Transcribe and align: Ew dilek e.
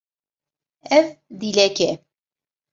Ew 0.97 1.07
dilek 1.39 1.77
e. 1.89 1.91